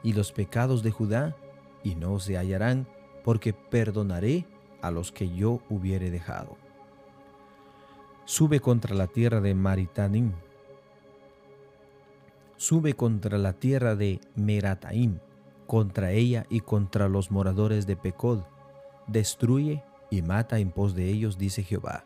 y 0.04 0.12
los 0.12 0.30
pecados 0.30 0.84
de 0.84 0.92
Judá, 0.92 1.34
y 1.82 1.96
no 1.96 2.20
se 2.20 2.36
hallarán, 2.36 2.86
porque 3.24 3.52
perdonaré 3.52 4.46
a 4.80 4.92
los 4.92 5.10
que 5.10 5.34
yo 5.34 5.60
hubiere 5.68 6.12
dejado. 6.12 6.56
Sube 8.26 8.60
contra 8.60 8.94
la 8.94 9.08
tierra 9.08 9.40
de 9.40 9.56
Maritanim. 9.56 10.34
Sube 12.58 12.92
contra 12.92 13.38
la 13.38 13.54
tierra 13.54 13.96
de 13.96 14.20
Merataim, 14.34 15.20
contra 15.66 16.12
ella 16.12 16.44
y 16.50 16.60
contra 16.60 17.08
los 17.08 17.30
moradores 17.30 17.86
de 17.86 17.96
Pecod. 17.96 18.40
Destruye 19.06 19.82
y 20.10 20.20
mata 20.20 20.58
en 20.58 20.70
pos 20.70 20.94
de 20.94 21.08
ellos, 21.08 21.38
dice 21.38 21.62
Jehová, 21.62 22.04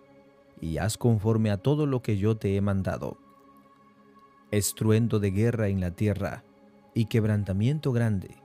y 0.61 0.79
haz 0.79 0.97
conforme 0.97 1.51
a 1.51 1.57
todo 1.57 1.87
lo 1.87 2.03
que 2.03 2.19
yo 2.19 2.37
te 2.37 2.55
he 2.55 2.61
mandado. 2.61 3.17
Estruendo 4.53 5.19
de 5.19 5.33
guerra 5.33 5.67
en 5.67 5.81
la 5.81 5.91
tierra 5.91 6.45
y 6.95 7.07
quebrantamiento 7.07 7.91
grande 7.91 8.37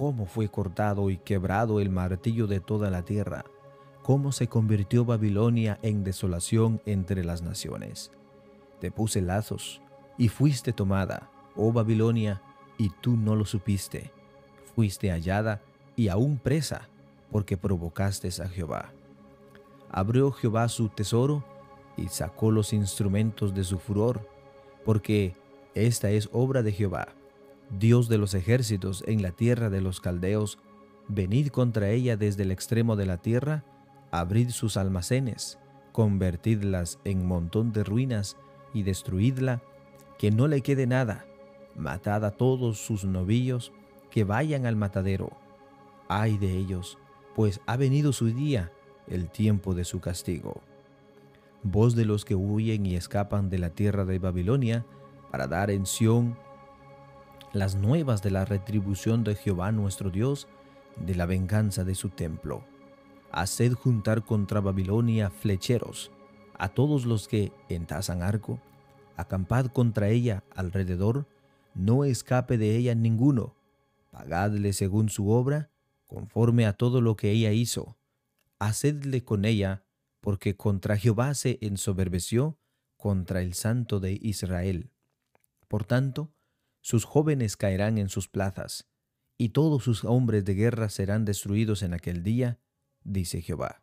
cómo 0.00 0.24
fue 0.24 0.48
cortado 0.48 1.10
y 1.10 1.18
quebrado 1.18 1.78
el 1.78 1.90
martillo 1.90 2.46
de 2.46 2.58
toda 2.58 2.88
la 2.90 3.04
tierra, 3.04 3.44
cómo 4.02 4.32
se 4.32 4.46
convirtió 4.46 5.04
Babilonia 5.04 5.78
en 5.82 6.04
desolación 6.04 6.80
entre 6.86 7.22
las 7.22 7.42
naciones. 7.42 8.10
Te 8.80 8.90
puse 8.90 9.20
lazos 9.20 9.82
y 10.20 10.28
fuiste 10.28 10.72
tomada, 10.72 11.28
oh 11.56 11.72
Babilonia, 11.72 12.40
y 12.78 12.90
tú 12.90 13.16
no 13.16 13.34
lo 13.34 13.44
supiste. 13.44 14.12
Fuiste 14.76 15.10
hallada 15.10 15.60
y 15.96 16.06
aún 16.06 16.38
presa, 16.38 16.88
porque 17.32 17.56
provocaste 17.56 18.28
a 18.40 18.48
Jehová. 18.48 18.92
Abrió 19.90 20.30
Jehová 20.30 20.68
su 20.68 20.88
tesoro 20.88 21.44
y 21.96 22.06
sacó 22.06 22.52
los 22.52 22.72
instrumentos 22.72 23.52
de 23.52 23.64
su 23.64 23.80
furor, 23.80 24.28
porque 24.84 25.34
esta 25.74 26.10
es 26.10 26.28
obra 26.32 26.62
de 26.62 26.70
Jehová 26.70 27.08
Dios 27.78 28.08
de 28.08 28.18
los 28.18 28.34
ejércitos 28.34 29.04
en 29.06 29.22
la 29.22 29.30
tierra 29.30 29.70
de 29.70 29.80
los 29.80 30.00
caldeos, 30.00 30.58
venid 31.08 31.48
contra 31.48 31.90
ella 31.90 32.16
desde 32.16 32.42
el 32.42 32.50
extremo 32.50 32.96
de 32.96 33.06
la 33.06 33.18
tierra, 33.18 33.64
abrid 34.10 34.50
sus 34.50 34.76
almacenes, 34.76 35.58
convertidlas 35.92 36.98
en 37.04 37.26
montón 37.26 37.72
de 37.72 37.84
ruinas 37.84 38.36
y 38.74 38.82
destruidla, 38.82 39.62
que 40.20 40.30
no 40.30 40.48
le 40.48 40.60
quede 40.60 40.86
nada, 40.86 41.24
matad 41.74 42.26
a 42.26 42.32
todos 42.32 42.76
sus 42.76 43.06
novillos, 43.06 43.72
que 44.10 44.22
vayan 44.22 44.66
al 44.66 44.76
matadero. 44.76 45.30
Ay 46.08 46.36
de 46.36 46.58
ellos, 46.58 46.98
pues 47.34 47.62
ha 47.64 47.78
venido 47.78 48.12
su 48.12 48.26
día, 48.26 48.70
el 49.06 49.30
tiempo 49.30 49.74
de 49.74 49.86
su 49.86 49.98
castigo. 50.00 50.60
Voz 51.62 51.94
de 51.94 52.04
los 52.04 52.26
que 52.26 52.34
huyen 52.34 52.84
y 52.84 52.96
escapan 52.96 53.48
de 53.48 53.60
la 53.60 53.70
tierra 53.70 54.04
de 54.04 54.18
Babilonia, 54.18 54.84
para 55.30 55.46
dar 55.46 55.70
en 55.70 55.86
Sión 55.86 56.36
las 57.54 57.74
nuevas 57.74 58.22
de 58.22 58.30
la 58.30 58.44
retribución 58.44 59.24
de 59.24 59.36
Jehová 59.36 59.72
nuestro 59.72 60.10
Dios, 60.10 60.48
de 60.96 61.14
la 61.14 61.24
venganza 61.24 61.82
de 61.82 61.94
su 61.94 62.10
templo. 62.10 62.62
Haced 63.32 63.72
juntar 63.72 64.22
contra 64.22 64.60
Babilonia 64.60 65.30
flecheros, 65.30 66.10
a 66.58 66.68
todos 66.68 67.06
los 67.06 67.26
que 67.26 67.54
entazan 67.70 68.22
arco, 68.22 68.60
acampad 69.20 69.66
contra 69.66 70.08
ella 70.08 70.44
alrededor, 70.54 71.28
no 71.74 72.04
escape 72.04 72.58
de 72.58 72.76
ella 72.76 72.94
ninguno, 72.94 73.56
pagadle 74.10 74.72
según 74.72 75.08
su 75.08 75.30
obra, 75.30 75.70
conforme 76.06 76.66
a 76.66 76.72
todo 76.72 77.00
lo 77.00 77.16
que 77.16 77.30
ella 77.30 77.52
hizo, 77.52 77.96
hacedle 78.58 79.24
con 79.24 79.44
ella, 79.44 79.84
porque 80.20 80.56
contra 80.56 80.96
Jehová 80.96 81.34
se 81.34 81.58
ensoberbeció, 81.60 82.58
contra 82.96 83.40
el 83.40 83.54
Santo 83.54 84.00
de 84.00 84.18
Israel. 84.20 84.90
Por 85.68 85.84
tanto, 85.84 86.34
sus 86.82 87.04
jóvenes 87.04 87.56
caerán 87.56 87.96
en 87.98 88.08
sus 88.08 88.28
plazas, 88.28 88.88
y 89.38 89.50
todos 89.50 89.84
sus 89.84 90.04
hombres 90.04 90.44
de 90.44 90.54
guerra 90.54 90.90
serán 90.90 91.24
destruidos 91.24 91.82
en 91.82 91.94
aquel 91.94 92.22
día, 92.22 92.58
dice 93.04 93.40
Jehová. 93.40 93.82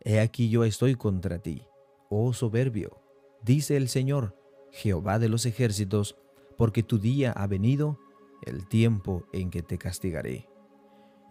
He 0.00 0.18
aquí 0.18 0.50
yo 0.50 0.64
estoy 0.64 0.96
contra 0.96 1.38
ti, 1.38 1.62
oh 2.08 2.32
soberbio, 2.32 2.99
dice 3.42 3.76
el 3.76 3.88
Señor, 3.88 4.36
Jehová 4.72 5.18
de 5.18 5.28
los 5.28 5.46
ejércitos, 5.46 6.16
porque 6.56 6.82
tu 6.82 6.98
día 6.98 7.32
ha 7.32 7.46
venido, 7.46 7.98
el 8.42 8.66
tiempo 8.66 9.24
en 9.32 9.50
que 9.50 9.62
te 9.62 9.78
castigaré. 9.78 10.48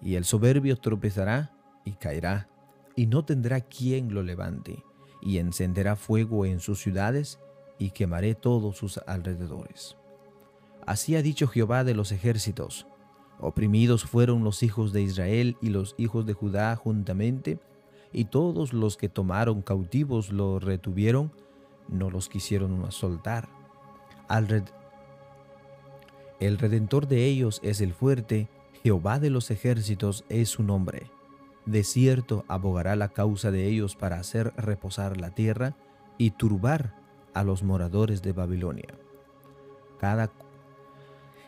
Y 0.01 0.15
el 0.15 0.25
soberbio 0.25 0.77
tropezará 0.77 1.55
y 1.85 1.93
caerá, 1.93 2.49
y 2.95 3.07
no 3.07 3.25
tendrá 3.25 3.61
quien 3.61 4.13
lo 4.13 4.23
levante, 4.23 4.83
y 5.21 5.37
encenderá 5.37 5.95
fuego 5.95 6.45
en 6.45 6.59
sus 6.59 6.79
ciudades, 6.79 7.39
y 7.77 7.91
quemaré 7.91 8.35
todos 8.35 8.77
sus 8.77 8.99
alrededores. 9.07 9.95
Así 10.85 11.15
ha 11.15 11.21
dicho 11.21 11.47
Jehová 11.47 11.83
de 11.83 11.93
los 11.93 12.11
ejércitos. 12.11 12.87
Oprimidos 13.39 14.03
fueron 14.03 14.43
los 14.43 14.63
hijos 14.63 14.91
de 14.91 15.01
Israel 15.01 15.55
y 15.61 15.69
los 15.69 15.95
hijos 15.97 16.25
de 16.25 16.33
Judá 16.33 16.75
juntamente, 16.75 17.59
y 18.11 18.25
todos 18.25 18.73
los 18.73 18.97
que 18.97 19.07
tomaron 19.07 19.61
cautivos 19.61 20.31
los 20.31 20.63
retuvieron, 20.63 21.31
no 21.91 22.09
los 22.09 22.29
quisieron 22.29 22.91
soltar. 22.91 23.49
el 26.39 26.57
redentor 26.57 27.07
de 27.07 27.25
ellos 27.25 27.59
es 27.63 27.81
el 27.81 27.93
fuerte, 27.93 28.47
Jehová 28.83 29.19
de 29.19 29.29
los 29.29 29.51
ejércitos 29.51 30.23
es 30.29 30.49
su 30.49 30.63
nombre. 30.63 31.11
De 31.65 31.83
cierto 31.83 32.45
abogará 32.47 32.95
la 32.95 33.09
causa 33.09 33.51
de 33.51 33.67
ellos 33.67 33.95
para 33.95 34.19
hacer 34.19 34.53
reposar 34.55 35.17
la 35.17 35.31
tierra 35.31 35.75
y 36.17 36.31
turbar 36.31 36.95
a 37.33 37.43
los 37.43 37.63
moradores 37.63 38.21
de 38.21 38.33
Babilonia. 38.33 38.95
Cada 39.99 40.31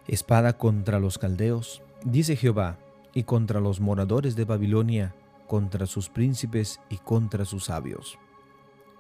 espada 0.08 0.58
contra 0.58 1.00
los 1.00 1.18
caldeos, 1.18 1.82
dice 2.04 2.36
Jehová, 2.36 2.78
y 3.14 3.24
contra 3.24 3.60
los 3.60 3.80
moradores 3.80 4.36
de 4.36 4.46
Babilonia, 4.46 5.16
contra 5.48 5.86
sus 5.86 6.10
príncipes 6.10 6.80
y 6.90 6.98
contra 6.98 7.46
sus 7.46 7.66
sabios. 7.66 8.18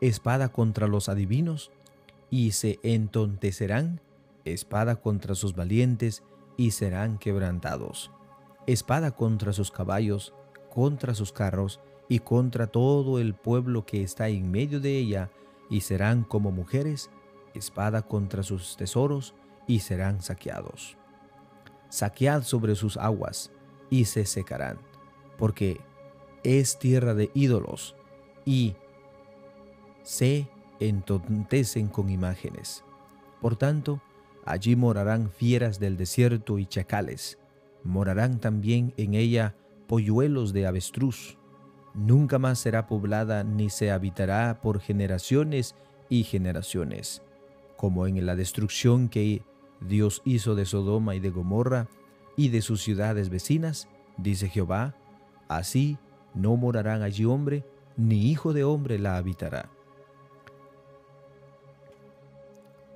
Espada 0.01 0.49
contra 0.49 0.87
los 0.87 1.09
adivinos, 1.09 1.71
y 2.31 2.51
se 2.51 2.79
entontecerán, 2.81 4.01
espada 4.45 4.95
contra 4.95 5.35
sus 5.35 5.55
valientes, 5.55 6.23
y 6.57 6.71
serán 6.71 7.19
quebrantados. 7.19 8.11
Espada 8.65 9.11
contra 9.11 9.53
sus 9.53 9.69
caballos, 9.69 10.33
contra 10.73 11.13
sus 11.13 11.31
carros, 11.31 11.79
y 12.09 12.19
contra 12.19 12.67
todo 12.67 13.19
el 13.19 13.35
pueblo 13.35 13.85
que 13.85 14.01
está 14.01 14.27
en 14.29 14.49
medio 14.49 14.79
de 14.79 14.97
ella, 14.97 15.29
y 15.69 15.81
serán 15.81 16.23
como 16.23 16.51
mujeres, 16.51 17.11
espada 17.53 18.01
contra 18.01 18.41
sus 18.41 18.77
tesoros, 18.77 19.35
y 19.67 19.79
serán 19.79 20.21
saqueados. 20.23 20.97
Saquead 21.89 22.41
sobre 22.41 22.75
sus 22.75 22.97
aguas, 22.97 23.51
y 23.91 24.05
se 24.05 24.25
secarán, 24.25 24.79
porque 25.37 25.79
es 26.43 26.79
tierra 26.79 27.13
de 27.13 27.29
ídolos, 27.35 27.95
y 28.45 28.75
se 30.03 30.47
entontecen 30.79 31.87
con 31.87 32.09
imágenes. 32.09 32.83
Por 33.41 33.55
tanto, 33.55 34.01
allí 34.45 34.75
morarán 34.75 35.29
fieras 35.29 35.79
del 35.79 35.97
desierto 35.97 36.59
y 36.59 36.65
chacales, 36.65 37.37
morarán 37.83 38.39
también 38.39 38.93
en 38.97 39.13
ella 39.13 39.55
polluelos 39.87 40.53
de 40.53 40.67
avestruz. 40.67 41.37
Nunca 41.93 42.39
más 42.39 42.59
será 42.59 42.87
poblada 42.87 43.43
ni 43.43 43.69
se 43.69 43.91
habitará 43.91 44.61
por 44.61 44.79
generaciones 44.79 45.75
y 46.09 46.23
generaciones, 46.23 47.21
como 47.77 48.07
en 48.07 48.25
la 48.25 48.35
destrucción 48.35 49.09
que 49.09 49.43
Dios 49.81 50.21
hizo 50.25 50.55
de 50.55 50.65
Sodoma 50.65 51.15
y 51.15 51.19
de 51.19 51.31
Gomorra 51.31 51.87
y 52.37 52.49
de 52.49 52.61
sus 52.61 52.81
ciudades 52.81 53.29
vecinas, 53.29 53.87
dice 54.17 54.47
Jehová, 54.47 54.95
así 55.47 55.97
no 56.33 56.55
morarán 56.55 57.01
allí 57.01 57.25
hombre, 57.25 57.65
ni 57.97 58.31
hijo 58.31 58.53
de 58.53 58.63
hombre 58.63 58.99
la 58.99 59.17
habitará. 59.17 59.69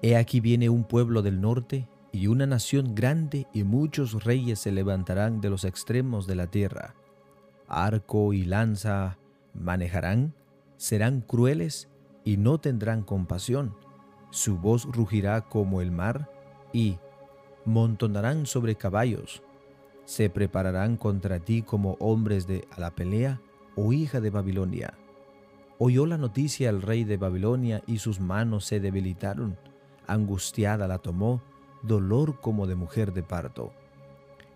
He 0.06 0.18
aquí 0.18 0.40
viene 0.40 0.70
un 0.70 0.84
pueblo 0.84 1.24
del 1.24 1.42
norte 1.42 1.88
y 2.12 2.28
una 2.28 2.46
nación 2.46 2.94
grande 2.94 3.48
y 3.54 3.64
muchos 3.64 4.24
reyes 4.24 4.60
se 4.60 4.72
levantarán 4.72 5.42
de 5.42 5.50
los 5.50 5.66
extremos 5.66 6.28
de 6.28 6.36
la 6.36 6.46
tierra. 6.46 6.94
Arco 7.68 8.32
y 8.32 8.46
lanza 8.46 9.18
manejarán, 9.56 10.36
serán 10.78 11.22
crueles 11.22 11.90
y 12.24 12.38
no 12.38 12.60
tendrán 12.60 13.02
compasión. 13.02 13.76
Su 14.30 14.60
voz 14.60 14.86
rugirá 14.86 15.42
como 15.42 15.82
el 15.82 15.90
mar 15.90 16.30
y 16.72 17.00
montonarán 17.66 18.46
sobre 18.46 18.76
caballos. 18.76 19.42
Se 20.04 20.30
prepararán 20.30 20.98
contra 20.98 21.40
ti 21.40 21.64
como 21.64 21.94
hombres 21.94 22.46
de 22.46 22.68
a 22.70 22.80
la 22.80 22.94
pelea, 22.94 23.42
oh 23.76 23.92
hija 23.92 24.22
de 24.22 24.30
Babilonia. 24.30 24.94
Oyó 25.80 26.06
la 26.06 26.20
noticia 26.20 26.70
el 26.70 26.84
rey 26.84 27.06
de 27.06 27.18
Babilonia 27.18 27.82
y 27.88 27.98
sus 27.98 28.20
manos 28.20 28.66
se 28.66 28.80
debilitaron. 28.80 29.58
Angustiada 30.08 30.88
la 30.88 31.00
tomó, 31.00 31.42
dolor 31.82 32.40
como 32.42 32.68
de 32.68 32.76
mujer 32.76 33.14
de 33.14 33.24
parto. 33.24 33.72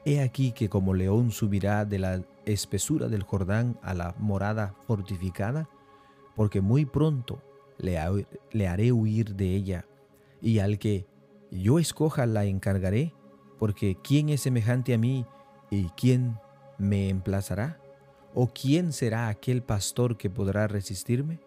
He 0.06 0.22
aquí 0.22 0.52
que 0.52 0.70
como 0.70 0.94
león 0.94 1.32
subirá 1.32 1.86
de 1.86 2.00
la 2.00 2.22
espesura 2.46 3.08
del 3.08 3.24
Jordán 3.24 3.78
a 3.82 3.94
la 3.94 4.16
morada 4.18 4.76
fortificada, 4.88 5.70
porque 6.36 6.62
muy 6.62 6.86
pronto 6.86 7.42
le, 7.78 7.98
haré 8.68 8.92
huir 8.92 9.36
de 9.36 9.56
ella, 9.56 9.86
y 10.42 10.60
al 10.60 10.80
que 10.80 11.06
yo 11.52 11.80
escoja 11.80 12.26
la 12.26 12.46
encargaré, 12.46 13.14
porque 13.58 13.98
¿quién 14.02 14.30
es 14.30 14.42
semejante 14.42 14.94
a 14.94 14.98
mí 14.98 15.26
y 15.70 15.90
quién 15.90 16.40
me 16.78 17.10
emplazará? 17.10 17.80
¿O 18.34 18.48
quién 18.48 18.94
será 18.94 19.28
aquel 19.28 19.64
pastor 19.64 20.18
que 20.18 20.30
podrá 20.30 20.68
resistirme? 20.68 21.40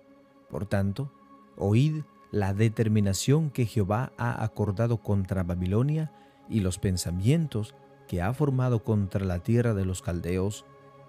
Por 0.50 0.66
tanto, 0.66 1.10
oíd 1.56 2.02
la 2.32 2.54
determinación 2.54 3.50
que 3.50 3.66
Jehová 3.66 4.12
ha 4.16 4.42
acordado 4.42 4.96
contra 4.96 5.44
Babilonia 5.44 6.10
y 6.48 6.60
los 6.60 6.78
pensamientos 6.78 7.74
que 8.08 8.22
ha 8.22 8.32
formado 8.32 8.82
contra 8.82 9.24
la 9.24 9.38
tierra 9.38 9.74
de 9.74 9.84
los 9.84 10.02
caldeos. 10.02 10.64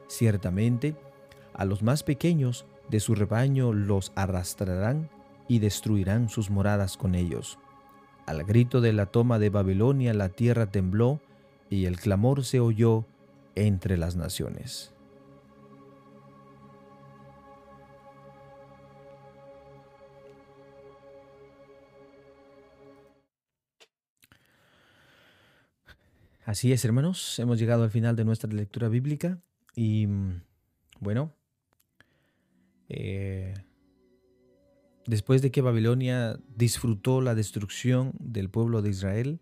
Ciertamente, 0.07 0.95
a 1.53 1.65
los 1.65 1.81
más 1.81 2.03
pequeños 2.03 2.65
de 2.89 2.99
su 2.99 3.15
rebaño 3.15 3.73
los 3.73 4.11
arrastrarán 4.15 5.09
y 5.47 5.59
destruirán 5.59 6.29
sus 6.29 6.49
moradas 6.49 6.97
con 6.97 7.15
ellos. 7.15 7.57
Al 8.25 8.43
grito 8.43 8.81
de 8.81 8.93
la 8.93 9.05
toma 9.05 9.39
de 9.39 9.49
Babilonia 9.49 10.13
la 10.13 10.29
tierra 10.29 10.67
tembló 10.67 11.19
y 11.69 11.85
el 11.85 11.99
clamor 11.99 12.43
se 12.43 12.59
oyó 12.59 13.05
entre 13.55 13.97
las 13.97 14.15
naciones. 14.15 14.93
Así 26.45 26.73
es, 26.73 26.83
hermanos, 26.83 27.39
hemos 27.39 27.57
llegado 27.57 27.83
al 27.83 27.91
final 27.91 28.15
de 28.15 28.25
nuestra 28.25 28.51
lectura 28.51 28.89
bíblica 28.89 29.41
y 29.75 30.07
mm, 30.07 30.41
bueno, 30.99 31.33
eh, 32.89 33.53
Después 35.05 35.41
de 35.41 35.51
que 35.51 35.61
Babilonia 35.61 36.39
disfrutó 36.55 37.19
la 37.19 37.35
destrucción 37.35 38.13
del 38.19 38.49
pueblo 38.49 38.81
de 38.81 38.89
Israel, 38.89 39.41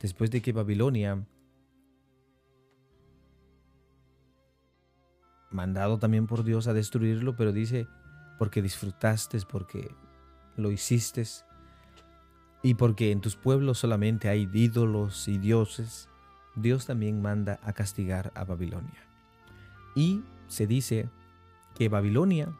después 0.00 0.30
de 0.30 0.40
que 0.40 0.52
Babilonia, 0.52 1.26
mandado 5.50 5.98
también 5.98 6.26
por 6.26 6.42
Dios 6.42 6.68
a 6.68 6.72
destruirlo, 6.72 7.36
pero 7.36 7.52
dice, 7.52 7.86
porque 8.38 8.62
disfrutaste, 8.62 9.38
porque 9.50 9.90
lo 10.56 10.70
hiciste, 10.70 11.24
Y 12.60 12.74
porque 12.74 13.12
en 13.12 13.20
tus 13.20 13.36
pueblos 13.36 13.78
solamente 13.78 14.28
hay 14.28 14.48
ídolos 14.52 15.28
y 15.28 15.38
dioses, 15.38 16.08
Dios 16.60 16.86
también 16.86 17.22
manda 17.22 17.60
a 17.62 17.72
castigar 17.72 18.32
a 18.34 18.44
Babilonia. 18.44 19.00
Y 19.94 20.22
se 20.48 20.66
dice 20.66 21.08
que 21.74 21.88
Babilonia 21.88 22.52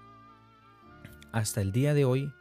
hasta 1.32 1.60
el 1.60 1.72
día 1.72 1.94
de 1.94 2.04
hoy 2.04 2.32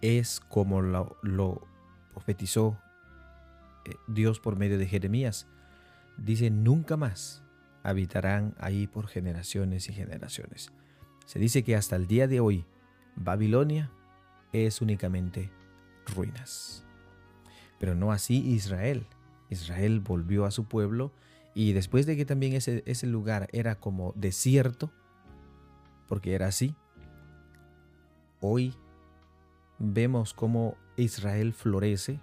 es 0.00 0.40
como 0.40 0.82
lo, 0.82 1.66
profetizó 2.12 2.78
eh, 3.84 3.94
Dios 4.06 4.40
por 4.40 4.56
medio 4.56 4.78
de 4.78 4.86
Jeremías. 4.86 5.46
Dice, 6.16 6.50
nunca 6.50 6.96
más 6.96 7.42
habitarán 7.82 8.54
ahí 8.58 8.86
por 8.86 9.06
generaciones 9.08 9.88
y 9.88 9.92
generaciones. 9.92 10.72
Se 11.26 11.38
dice 11.38 11.64
que 11.64 11.76
hasta 11.76 11.96
el 11.96 12.06
día 12.06 12.28
de 12.28 12.40
hoy 12.40 12.64
Babilonia 13.16 13.90
es 14.52 14.80
únicamente 14.80 15.50
ruinas. 16.14 16.84
Pero 17.78 17.94
no 17.94 18.12
así 18.12 18.36
Israel. 18.36 19.06
Israel 19.50 20.00
volvió 20.00 20.44
a 20.44 20.50
su 20.50 20.64
pueblo 20.64 21.12
y 21.54 21.72
después 21.72 22.06
de 22.06 22.16
que 22.16 22.24
también 22.24 22.54
ese, 22.54 22.82
ese 22.86 23.06
lugar 23.06 23.48
era 23.52 23.76
como 23.76 24.12
desierto, 24.16 24.90
porque 26.08 26.34
era 26.34 26.48
así, 26.48 26.74
hoy 28.40 28.74
vemos 29.78 30.34
cómo 30.34 30.76
Israel 30.96 31.52
florece, 31.52 32.20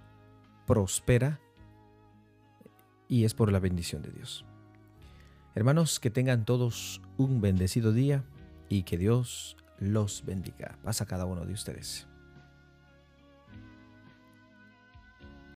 prospera 0.66 1.40
y 3.08 3.24
es 3.24 3.34
por 3.34 3.52
la 3.52 3.58
bendición 3.58 4.02
de 4.02 4.10
Dios. 4.10 4.44
Hermanos, 5.54 6.00
que 6.00 6.10
tengan 6.10 6.44
todos 6.44 7.02
un 7.18 7.40
bendecido 7.40 7.92
día 7.92 8.24
y 8.68 8.84
que 8.84 8.96
Dios 8.96 9.56
los 9.78 10.24
bendiga. 10.24 10.78
Pasa 10.82 11.04
cada 11.04 11.26
uno 11.26 11.44
de 11.44 11.52
ustedes. 11.52 12.08